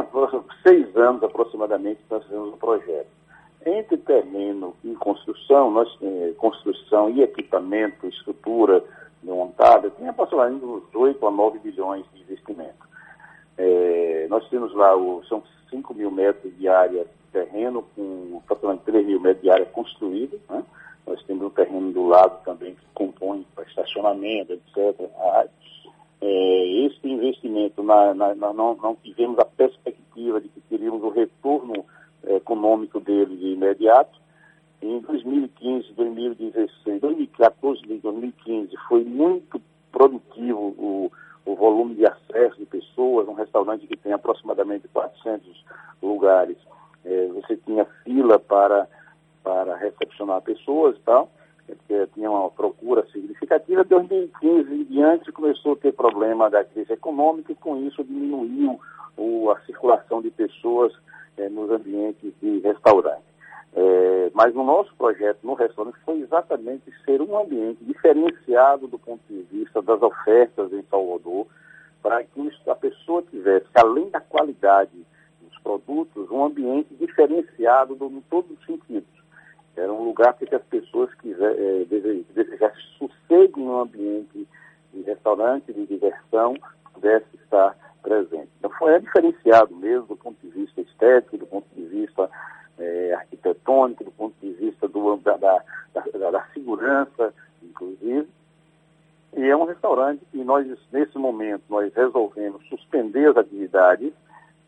[0.66, 3.19] seis anos aproximadamente que nós fizemos o projeto.
[3.64, 8.82] Entre terreno e construção, nós, eh, construção e equipamento, estrutura
[9.22, 12.88] montada, tem aproximadamente uns 8 a 9 bilhões de investimento.
[13.58, 19.06] É, nós temos lá, o, são 5 mil metros de área terreno, com aproximadamente 3
[19.06, 20.38] mil metros de área construída.
[20.48, 20.64] Né?
[21.06, 25.10] Nós temos um terreno do lado também que compõe para estacionamento, etc.
[26.22, 31.10] É, esse investimento, na, na, na, não, não tivemos a perspectiva de que teríamos o
[31.10, 31.84] retorno
[32.26, 34.18] econômico dele de imediato.
[34.82, 39.60] Em 2015, 2016, 2014 e 2015 foi muito
[39.92, 41.12] produtivo o,
[41.44, 45.64] o volume de acesso de pessoas, um restaurante que tem aproximadamente 400
[46.02, 46.56] lugares.
[47.04, 48.88] É, você tinha fila para,
[49.42, 51.30] para recepcionar pessoas e tal,
[51.88, 53.82] é, tinha uma procura significativa.
[53.82, 58.80] De 2015 em diante começou a ter problema da crise econômica e com isso diminuiu
[59.16, 60.92] o, a circulação de pessoas
[61.80, 63.30] ambientes de restaurante.
[63.72, 69.20] É, mas o nosso projeto no restaurante foi exatamente ser um ambiente diferenciado do ponto
[69.28, 71.46] de vista das ofertas em Salvador,
[72.02, 74.90] para que a pessoa tivesse, além da qualidade
[75.40, 79.08] dos produtos, um ambiente diferenciado do, em todos os sentidos.
[79.76, 81.84] Era um lugar para que as pessoas é,
[82.34, 84.48] desejassem sossego no ambiente
[84.92, 86.54] de restaurante, de diversão,
[86.92, 88.48] pudesse estar presente.
[88.58, 91.38] Então foi diferenciado mesmo do ponto de vista estético,
[92.00, 92.30] vista
[92.78, 98.28] é, arquitetônico, do ponto de vista do, da, da, da, da, segurança, inclusive.
[99.36, 104.12] E é um restaurante que nós, nesse momento, nós resolvemos suspender as atividades,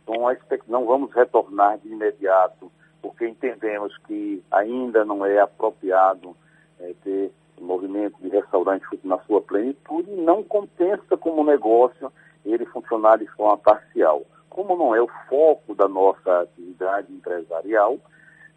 [0.06, 6.36] a não vamos retornar de imediato, porque entendemos que ainda não é apropriado
[6.78, 12.12] é, ter movimento de restaurante na sua plenitude e não compensa como negócio
[12.44, 14.22] ele funcionar de forma parcial.
[14.50, 16.61] Como não é o foco da nossa atividade
[17.08, 17.98] empresarial,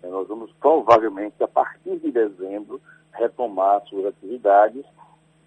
[0.03, 2.81] eh, nós vamos provavelmente, a partir de dezembro,
[3.13, 4.85] retomar suas atividades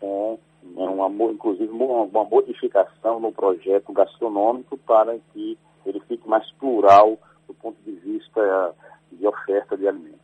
[0.01, 0.39] com
[0.77, 7.79] uma, inclusive uma modificação no projeto gastronômico para que ele fique mais plural do ponto
[7.83, 10.19] de vista eh, de oferta de alimentos.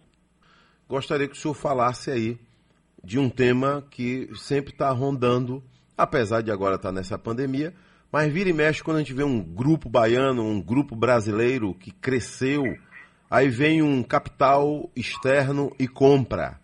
[0.88, 2.38] Gostaria que o senhor falasse aí
[3.02, 5.62] de um tema que sempre está rondando,
[5.96, 7.74] apesar de agora estar nessa pandemia,
[8.14, 11.90] mas vira e mexe quando a gente vê um grupo baiano, um grupo brasileiro que
[11.90, 12.62] cresceu,
[13.28, 16.60] aí vem um capital externo e compra.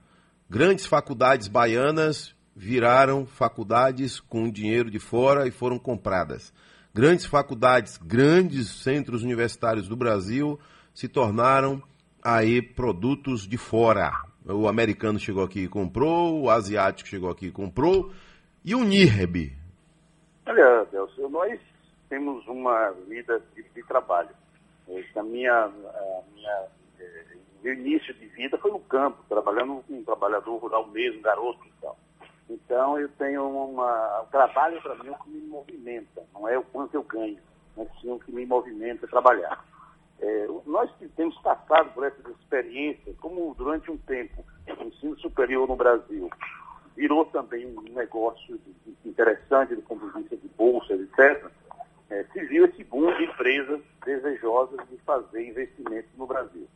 [0.48, 6.52] Grandes faculdades baianas viraram faculdades com dinheiro de fora e foram compradas.
[6.94, 10.56] Grandes faculdades, grandes centros universitários do Brasil
[10.94, 11.82] se tornaram
[12.22, 14.12] aí produtos de fora.
[14.46, 18.12] O americano chegou aqui e comprou, o asiático chegou aqui e comprou,
[18.64, 19.58] e o NIRB,
[20.50, 21.60] Olha, Delcio, nós
[22.08, 24.30] temos uma vida de, de trabalho.
[25.14, 26.66] A minha, a minha,
[27.62, 31.72] meu início de vida foi no campo, trabalhando com um trabalhador rural mesmo, garoto e
[31.80, 31.96] tal.
[32.48, 34.22] Então eu tenho uma.
[34.22, 37.38] O trabalho para mim é o que me movimenta, não é o quanto eu ganho,
[37.76, 39.64] mas sim o que me movimenta trabalhar.
[40.18, 46.28] É, nós temos passado por essas experiências, como durante um tempo ensino superior no Brasil
[47.00, 48.60] virou também um negócio
[49.06, 51.50] interessante do ponto de vista de bolsa, etc.,
[52.10, 56.68] é, se viu esse boom de empresas desejosas de fazer investimentos no Brasil.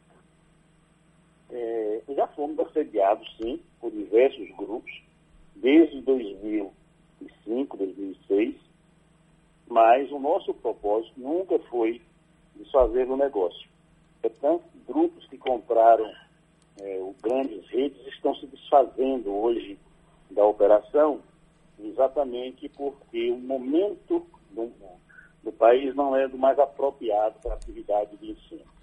[1.51, 5.03] É, já fomos assediados, sim, por diversos grupos,
[5.57, 8.55] desde 2005, 2006,
[9.69, 12.01] mas o nosso propósito nunca foi
[12.57, 13.69] desfazer o negócio.
[14.23, 16.11] Portanto, grupos que compraram
[16.81, 19.79] é, grandes redes estão se desfazendo hoje
[20.35, 21.21] da operação,
[21.79, 24.71] exatamente porque o momento do,
[25.43, 28.75] do país não é do mais apropriado para a atividade de ensino.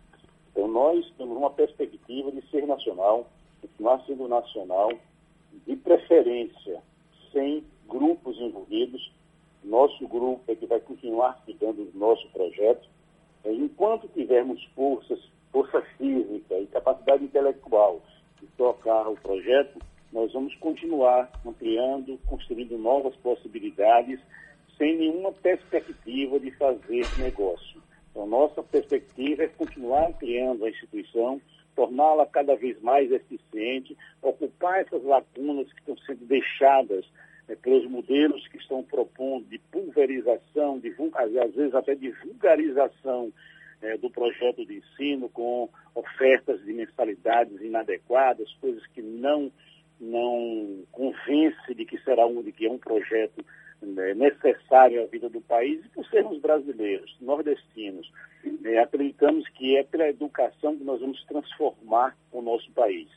[0.52, 3.28] Então, nós temos uma perspectiva de ser nacional,
[3.62, 4.92] continuar sendo nacional,
[5.66, 6.82] de preferência,
[7.32, 9.12] sem grupos envolvidos.
[9.64, 12.88] Nosso grupo é que vai continuar cuidando do nosso projeto.
[13.46, 15.20] Enquanto tivermos forças,
[15.52, 18.02] força física e capacidade intelectual
[18.40, 19.80] de tocar o projeto,
[20.12, 24.20] nós vamos continuar ampliando, construindo novas possibilidades,
[24.78, 27.82] sem nenhuma perspectiva de fazer negócio.
[28.12, 31.42] Então, nossa perspectiva é continuar ampliando a instituição,
[31.76, 37.06] torná-la cada vez mais eficiente, ocupar essas lacunas que estão sendo deixadas
[37.48, 43.32] é, pelos modelos que estão propondo de pulverização, de, às vezes até de vulgarização
[43.82, 49.52] é, do projeto de ensino, com ofertas de mensalidades inadequadas, coisas que não
[50.02, 53.46] não convence de que será um, de que é um projeto
[53.82, 58.12] né, necessário à vida do país, e por sermos brasileiros, nordestinos,
[58.62, 63.08] né, acreditamos que é pela educação que nós vamos transformar o nosso país.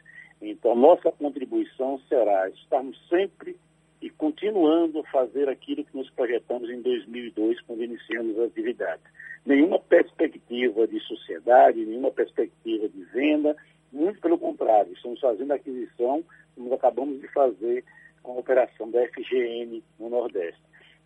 [0.40, 3.56] Então, nossa contribuição será estarmos sempre
[4.02, 9.04] e continuando a fazer aquilo que nos projetamos em 2002, quando iniciamos as atividades.
[9.46, 13.56] Nenhuma perspectiva de sociedade, nenhuma perspectiva de venda,
[13.94, 17.84] muito pelo contrário, estamos fazendo aquisição, como acabamos de fazer
[18.22, 20.60] com a operação da FGN no Nordeste.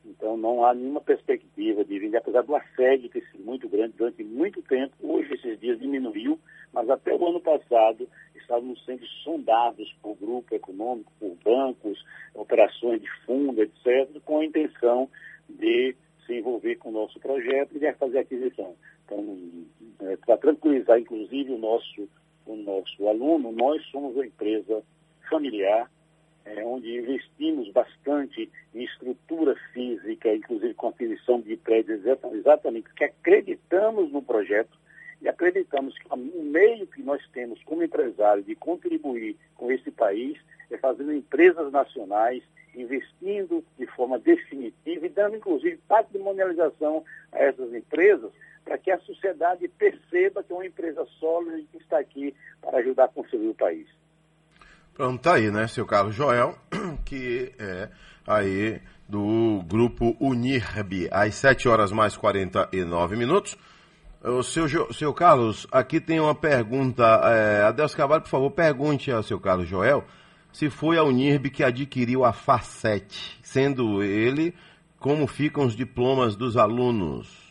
[0.05, 4.25] Então não há nenhuma perspectiva de vender, apesar do assédio ter sido muito grande durante
[4.25, 6.39] muito tempo, hoje esses dias diminuiu,
[6.73, 12.03] mas até o ano passado estávamos sendo sondados por grupo econômico, por bancos,
[12.35, 15.11] operações de fundo, etc., com a intenção
[15.49, 15.95] de
[16.27, 18.75] se envolver com o nosso projeto e de fazer aquisição.
[19.05, 19.39] Então,
[20.01, 22.09] é, para tranquilizar, inclusive, o nosso
[22.53, 24.83] o nosso aluno, nós somos uma empresa
[25.29, 25.91] familiar,
[26.45, 32.01] é, onde investimos bastante em estrutura física, inclusive com aquisição de prédios,
[32.33, 34.79] exatamente porque acreditamos no projeto
[35.21, 40.39] e acreditamos que o meio que nós temos como empresário de contribuir com esse país
[40.71, 42.43] é fazendo empresas nacionais,
[42.75, 48.31] investindo de forma definitiva e dando, inclusive, patrimonialização a essas empresas
[48.69, 52.79] para que a sociedade perceba que é uma empresa sólida e que está aqui para
[52.81, 53.87] ajudar a construir o país.
[54.93, 56.55] Pronto, tá aí, né, seu Carlos Joel,
[57.07, 57.89] que é
[58.27, 58.79] aí
[59.09, 63.57] do grupo Unirb, às 7 horas mais 49 minutos.
[64.23, 67.05] O seu, seu Carlos, aqui tem uma pergunta.
[67.25, 70.05] É, Adeus Cavalho, por favor, pergunte ao seu Carlos Joel
[70.53, 74.55] se foi a Unirb que adquiriu a FACET, sendo ele
[74.99, 77.48] como ficam os diplomas dos alunos.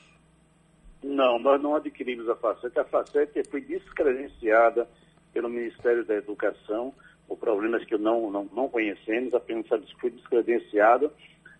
[1.04, 2.78] Não, nós não adquirimos a FACET.
[2.80, 4.88] A FACET foi descredenciada
[5.34, 6.94] pelo Ministério da Educação
[7.28, 9.68] por problemas que não, não, não conhecemos, apenas
[10.00, 11.12] foi descredenciada.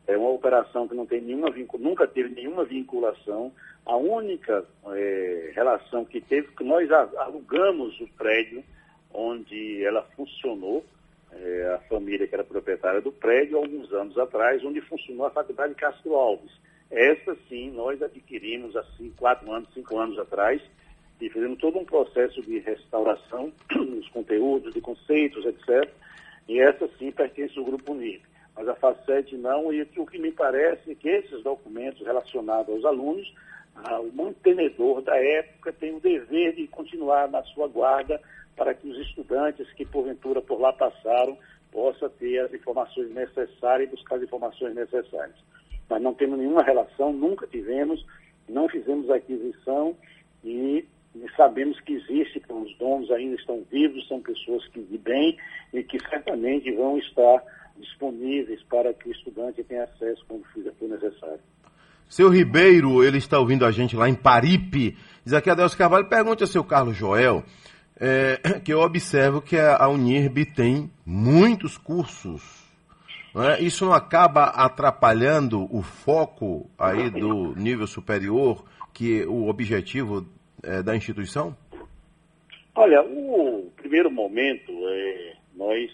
[0.08, 3.52] É uma operação que não tem nenhuma nunca teve nenhuma vinculação.
[3.86, 8.64] A única é, relação que teve, que nós alugamos o prédio
[9.14, 10.86] onde ela funcionou,
[11.34, 15.76] é, a família que era proprietária do prédio, alguns anos atrás, onde funcionou a Faculdade
[15.76, 16.52] Castro Alves.
[16.90, 20.62] Essa sim, nós adquirimos assim quatro anos, cinco anos atrás,
[21.20, 25.92] e fizemos todo um processo de restauração dos conteúdos, de conceitos, etc.
[26.48, 28.22] E essa sim pertence ao Grupo UNIP.
[28.56, 32.86] Mas a FACET não, e o que me parece é que esses documentos relacionados aos
[32.86, 33.32] alunos,
[33.76, 38.20] ah, o mantenedor da época tem o dever de continuar na sua guarda
[38.56, 41.38] para que os estudantes que porventura por lá passaram
[41.72, 45.36] possam ter as informações necessárias e buscar as informações necessárias
[45.90, 48.06] mas não temos nenhuma relação, nunca tivemos,
[48.48, 49.96] não fizemos aquisição
[50.44, 50.86] e,
[51.36, 55.38] sabemos que existe, que os donos ainda estão vivos, são pessoas que de bem
[55.74, 57.44] e que certamente vão estar
[57.78, 61.40] disponíveis para que o estudante tenha acesso quando for necessário.
[62.10, 64.98] Seu Ribeiro, ele está ouvindo a gente lá em Paripe.
[65.26, 67.44] Diz aqui Adelso Carvalho, pergunte a seu Carlos Joel,
[68.00, 72.67] é, que eu observo que a Unirb tem muitos cursos
[73.36, 73.62] É?
[73.62, 78.64] Isso não acaba atrapalhando o foco aí do nível superior,
[78.94, 80.26] que é o objetivo
[80.64, 81.56] é, da instituição?
[82.76, 85.92] Olha, o primeiro momento, é, nós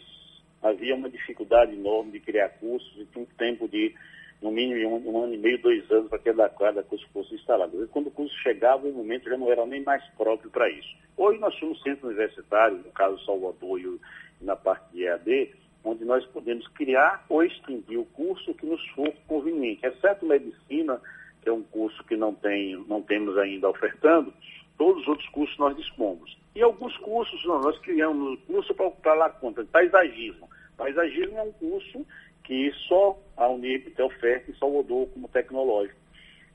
[0.61, 3.93] havia uma dificuldade enorme de criar cursos e tinha um tempo de,
[4.41, 7.83] no mínimo, um, um ano e meio, dois anos para cada, cada curso fosse instalado.
[7.83, 10.95] E quando o curso chegava, o momento já não era nem mais próprio para isso.
[11.17, 13.99] Hoje nós somos centro universitário, no caso Salvador e
[14.41, 15.53] na parte de EAD,
[15.83, 20.99] onde nós podemos criar ou extinguir o curso que nos for conveniente, exceto medicina,
[21.41, 24.33] que é um curso que não, tem, não temos ainda ofertando,
[24.77, 26.37] todos os outros cursos nós dispomos.
[26.55, 30.49] E alguns cursos, nós criamos curso para lá conta, paisagismo.
[30.77, 32.05] Paisagismo é um curso
[32.43, 35.99] que só a Unip tem oferta em Salvador como tecnológico.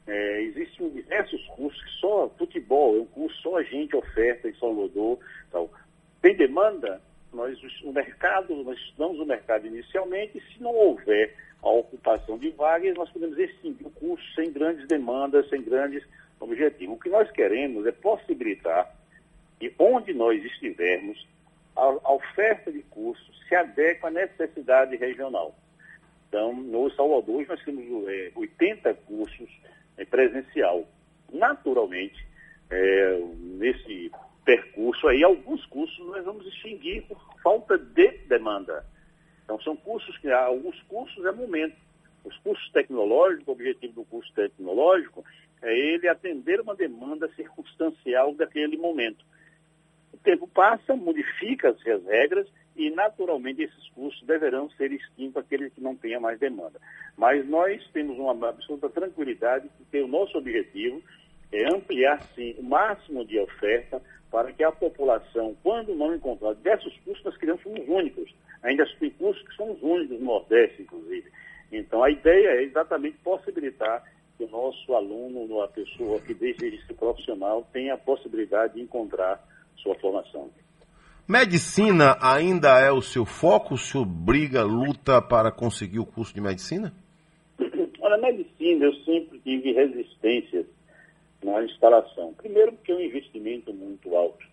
[0.06, 4.54] É, existem diversos cursos que só futebol, é um curso só a gente oferta em
[4.54, 5.18] Salvador.
[5.50, 5.70] Tal.
[6.22, 7.00] Tem demanda?
[7.32, 12.50] Nós, o mercado, nós estudamos o mercado inicialmente, e se não houver a ocupação de
[12.50, 16.04] vagas, nós podemos extinguir o curso sem grandes demandas, sem grandes
[16.40, 16.96] objetivos.
[16.96, 18.94] O que nós queremos é possibilitar
[19.58, 21.26] que onde nós estivermos,
[21.76, 25.54] a, oferta de cursos se adeque à necessidade regional.
[26.28, 29.50] Então, no Salvador, nós temos é, 80 cursos
[29.96, 30.86] é, presencial.
[31.32, 32.26] Naturalmente,
[32.70, 34.10] é, nesse
[34.48, 38.82] percurso aí, alguns cursos nós vamos extinguir por falta de demanda.
[39.44, 41.76] Então, são cursos que, alguns cursos é momento.
[42.24, 45.22] Os cursos tecnológicos, o objetivo do curso tecnológico
[45.60, 49.22] é ele atender uma demanda circunstancial daquele momento.
[50.14, 55.80] O tempo passa, modifica-se as regras e, naturalmente, esses cursos deverão ser extintos aqueles que
[55.82, 56.80] não tenham mais demanda.
[57.18, 61.02] Mas nós temos uma absoluta tranquilidade que o nosso objetivo
[61.52, 66.94] é ampliar, sim, o máximo de oferta para que a população, quando não encontrar diversos
[67.04, 68.30] cursos, nós criamos somos únicos.
[68.62, 71.30] Ainda tem cursos que são os únicos no Nordeste, inclusive.
[71.72, 74.04] Então, a ideia é exatamente possibilitar
[74.36, 79.42] que o nosso aluno, a pessoa que deseja ser profissional, tenha a possibilidade de encontrar
[79.76, 80.50] sua formação.
[81.26, 83.74] Medicina ainda é o seu foco?
[83.74, 86.92] O senhor briga, luta para conseguir o curso de medicina?
[88.00, 90.66] Olha, medicina eu sempre tive resistências
[91.52, 92.34] na instalação.
[92.34, 94.46] Primeiro porque é um investimento muito alto.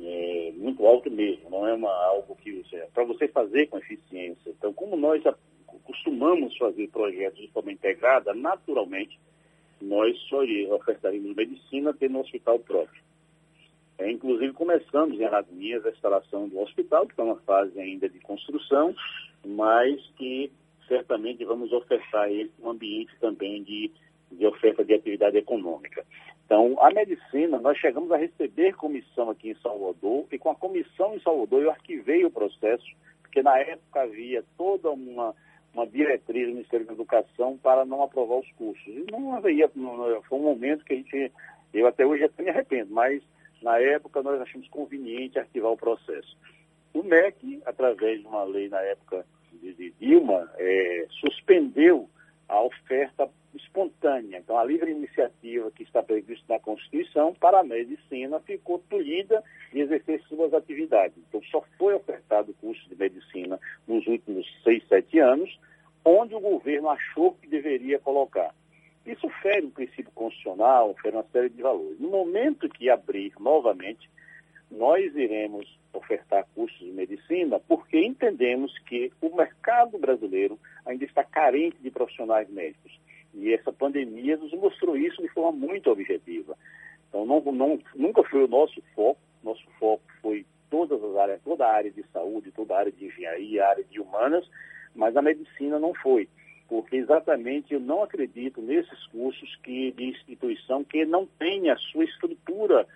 [0.00, 4.50] É, muito alto mesmo, não é uma, algo que você, para você fazer com eficiência.
[4.50, 5.22] Então, como nós
[5.84, 9.18] costumamos fazer projetos de forma integrada, naturalmente,
[9.80, 10.42] nós só
[10.74, 13.02] ofertaríamos medicina tendo um hospital próprio.
[13.98, 18.18] É, inclusive, começamos em Alagoinhas a instalação do hospital, que está uma fase ainda de
[18.20, 18.94] construção,
[19.46, 20.50] mas que
[20.88, 23.90] certamente vamos ofertar ele um ambiente também de,
[24.36, 26.04] de oferta de atividade econômica.
[26.44, 31.14] Então, a medicina, nós chegamos a receber comissão aqui em Salvador, e com a comissão
[31.14, 32.84] em Salvador eu arquivei o processo,
[33.22, 35.34] porque na época havia toda uma,
[35.72, 38.86] uma diretriz do Ministério da Educação para não aprovar os cursos.
[38.86, 41.32] E não havia, foi um momento que a gente,
[41.72, 43.22] eu até hoje até me arrependo, mas
[43.62, 46.36] na época, nós achamos conveniente arquivar o processo.
[46.92, 52.08] O MEC, através de uma lei na época de, de Dilma, é, suspendeu
[52.48, 54.38] a oferta espontânea.
[54.38, 59.42] Então, a livre iniciativa que está prevista na Constituição para a medicina ficou tolhida
[59.72, 61.16] de exercer suas atividades.
[61.28, 65.58] Então, só foi ofertado o curso de medicina nos últimos seis, sete anos,
[66.04, 68.54] onde o governo achou que deveria colocar.
[69.04, 71.98] Isso fere um princípio constitucional, fere uma série de valores.
[71.98, 74.08] No momento que abrir novamente,
[74.70, 81.76] nós iremos ofertar cursos de medicina porque entendemos que o mercado brasileiro ainda está carente
[81.80, 82.98] de profissionais médicos.
[83.34, 86.56] E essa pandemia nos mostrou isso de forma muito objetiva.
[87.08, 89.20] Então, não, não, nunca foi o nosso foco.
[89.42, 93.06] Nosso foco foi todas as áreas, toda a área de saúde, toda a área de
[93.06, 94.48] engenharia, área de humanas,
[94.94, 96.28] mas a medicina não foi
[96.72, 102.02] porque exatamente eu não acredito nesses cursos que, de instituição que não tem a sua
[102.02, 102.86] estrutura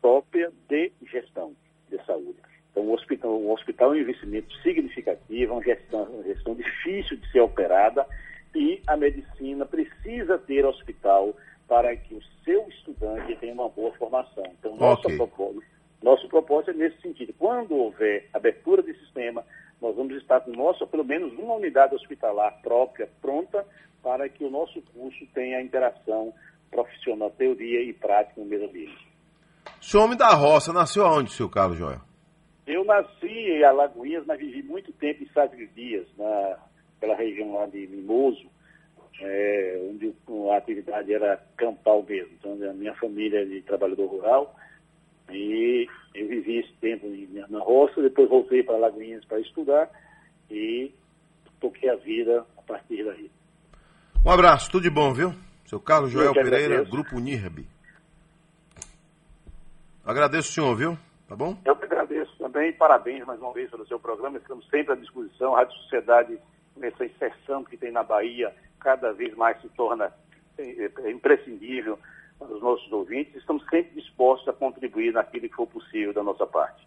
[0.00, 1.52] própria de gestão
[1.90, 2.38] de saúde.
[2.70, 7.18] Então, o hospital, o hospital é um investimento significativo, é uma gestão, uma gestão difícil
[7.18, 8.06] de ser operada
[8.54, 11.34] e a medicina precisa ter hospital
[11.68, 14.44] para que o seu estudante tenha uma boa formação.
[14.58, 15.16] Então, nosso, okay.
[15.16, 15.64] propósito,
[16.02, 17.32] nosso propósito é nesse sentido.
[17.38, 19.44] Quando houver abertura de sistema,
[19.80, 23.64] nós vamos estar com nosso, pelo menos uma unidade hospitalar própria pronta
[24.02, 26.32] para que o nosso curso tenha interação
[26.70, 29.08] profissional, teoria e prática no mesmo ambiente.
[29.80, 32.00] O senhor homem da roça, nasceu aonde, seu Carlos Joel?
[32.66, 36.06] Eu nasci em Alagoinhas, mas vivi muito tempo em Sagres Dias,
[37.02, 38.46] naquela região lá de Mimoso,
[39.20, 40.14] é, onde
[40.50, 42.32] a atividade era campal mesmo.
[42.38, 44.56] Então, a minha família é de trabalhador rural,
[45.30, 47.06] e eu vivi esse tempo
[47.48, 49.90] na roça, depois voltei para Lagoinhas para estudar
[50.50, 50.92] e
[51.60, 53.30] toquei a vida a partir daí.
[54.24, 55.32] Um abraço, tudo de bom, viu?
[55.66, 57.66] Seu Carlos Joel Pereira, Grupo NIRB.
[60.04, 60.98] Agradeço o senhor, viu?
[61.28, 61.56] Tá bom?
[61.64, 65.54] Eu que agradeço também, parabéns mais uma vez pelo seu programa, estamos sempre à disposição,
[65.54, 66.38] Rádio Sociedade,
[66.80, 70.12] essa inserção que tem na Bahia, cada vez mais se torna
[70.58, 71.98] é, é imprescindível
[72.40, 76.80] aos nossos ouvintes, estamos sempre dispostos a contribuir naquilo que for possível da nossa parte.